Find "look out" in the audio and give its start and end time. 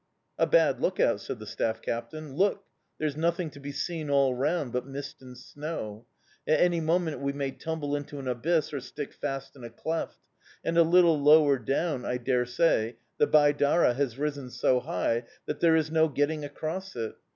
0.81-1.21